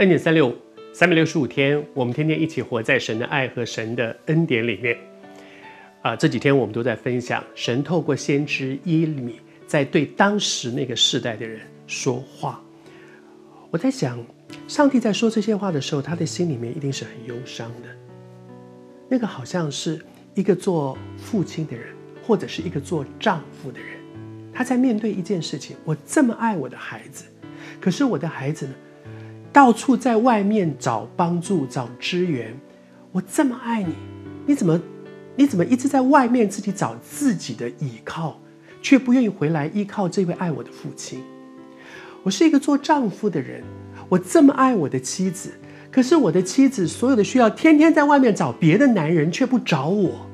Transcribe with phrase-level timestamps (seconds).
[0.00, 0.56] 恩典三六五，
[0.94, 4.96] 三百六十五天，我们天天一起活在神的爱和神的恩典里面。
[6.00, 12.62] 啊、这几天我们都在分享神透过先知耶利米在对当时那个世代的人说话。
[13.70, 14.18] 我在想，
[14.66, 17.88] 上帝在说这些话的时候，他的心里面一定是很忧伤的。
[19.06, 20.00] 那个好像是
[20.34, 21.94] 一个做父亲的人，
[22.26, 23.98] 或者是一个做丈夫的人，
[24.50, 27.26] 他在面对一件事情：我这么爱我的孩子，
[27.78, 28.72] 可是我的孩子呢？
[29.52, 32.56] 到处在外面找帮助、找支援。
[33.12, 33.94] 我这么爱你，
[34.46, 34.80] 你怎么，
[35.34, 38.40] 你怎么一直在外面自己找自己的依靠，
[38.80, 41.20] 却不愿意回来依靠这位爱我的父亲？
[42.22, 43.64] 我是一个做丈夫的人，
[44.08, 45.50] 我这么爱我的妻子，
[45.90, 50.26] 可是我的妻子所有的需要，天天在外面找别的男人，却不找我。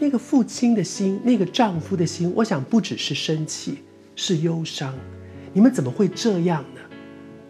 [0.00, 3.78] 那个父亲的心，那个丈夫的心，我想不只是生气，
[4.16, 4.92] 是忧伤。
[5.52, 6.80] 你们怎么会这样呢？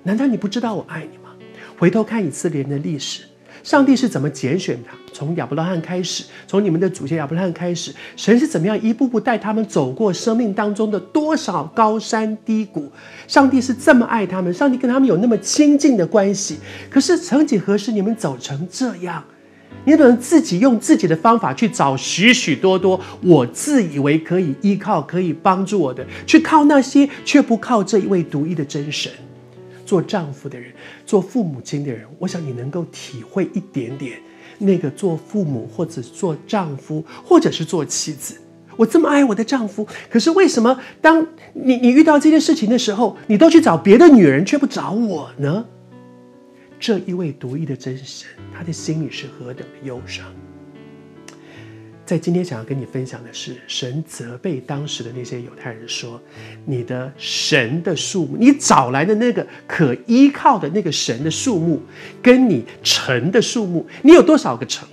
[0.03, 1.31] 难道你不知道我爱你吗？
[1.78, 3.22] 回头看以色列人的历史，
[3.62, 4.97] 上帝是怎么拣选他？
[5.12, 12.91] 从亚伯拉罕开始，从你们的祖先亚伯拉罕开始，神是怎么样一步步带他们走过生命当中的多少高山低谷？
[13.28, 16.59] 上帝是这么爱他们，上帝跟他们有那么亲近的关系。
[16.91, 19.22] 可是曾几何时，你们走成这样？
[19.84, 29.11] 你可能自己用自己的方法去找许许多多我自以为可以依靠、可以帮助我的，去靠那些，却不靠这一位独一的真神。
[29.92, 30.72] 做丈夫的人，
[31.04, 34.18] 做父母亲的人，我想你能够体会一点点
[34.56, 38.40] 那个做父母或者做丈夫，或者是做妻子。
[38.78, 45.66] 我这么爱我的丈夫，可是为什么当你你遇到这件事情的时候，你都去找别的女人，却不找我呢？
[46.80, 50.24] 这一位独一的真神，他的心里是何等的忧伤。
[52.04, 56.20] 在今天想要跟你分享的是，神责备当时的那些犹太人说
[56.66, 61.80] ：“你的神的数目，你找来的那个可依靠的那个神的数目，
[62.20, 64.86] 跟你城的数目，你有多少个城？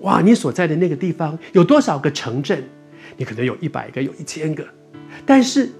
[0.00, 2.62] 哇，你所在的那个地方有多少个城镇？
[3.16, 4.64] 你可能有一百个，有一千个，
[5.24, 5.70] 但是。”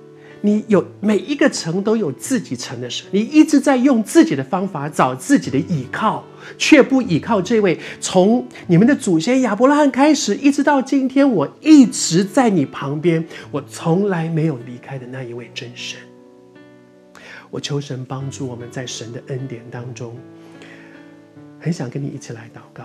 [0.42, 6.24] 你有每一个城都有自己城的神，你一直在用自己的方法找自己的依靠，
[6.56, 15.98] 却不依靠这位从你们的祖先亚伯拉罕开始，一直到今天，我一直在你旁边，我从来没有离开的那一位真神。
[17.50, 20.16] 我求神帮助我们在神的恩典当中，
[21.58, 22.84] 很想跟你一起来祷告。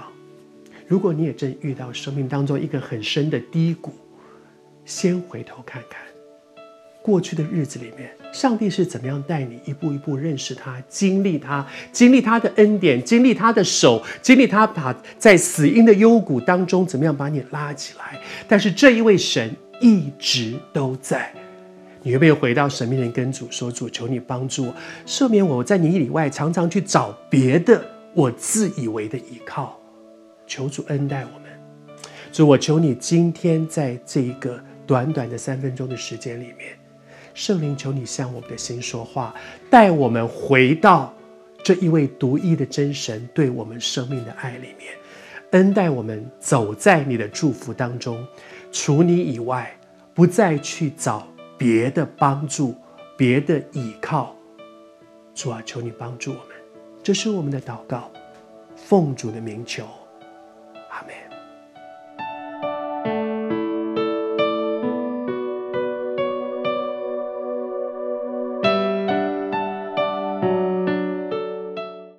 [0.88, 3.94] 如果你也正遇到生命当中一个很深的低谷，
[4.84, 6.02] 先回头看看。
[7.06, 18.20] 过去的日子里面，上帝是怎么样带你一步一步认识他、经历他、经历他的恩典、经历他的手、经历他把在死荫的幽谷当中怎么样把你拉起来？
[18.48, 21.32] 但是这一位神一直都在。
[22.02, 27.86] 你会不会回到神面前跟主说：“主，求你帮助我，赦免我在你以外常常去找别的
[28.16, 29.80] 我自以为的依靠。”
[30.48, 31.52] 求主恩待我们。
[32.32, 36.78] 主，我求你今天在这一个短短的三分钟的时间里面。
[37.36, 39.36] 圣灵，求你向我们的心说话，
[39.70, 41.14] 带我们回到
[41.62, 44.94] 这一位独一的真神对我们生命的爱里面，
[45.52, 48.26] 恩待我们走在你的祝福当中，
[48.72, 49.78] 除你以外，
[50.14, 52.74] 不再去找别的帮助、
[53.18, 54.34] 别的依靠。
[55.36, 56.56] 主啊，求你帮助我们，
[57.04, 58.10] 这是我们的祷告，
[58.78, 59.84] 奉主的名求。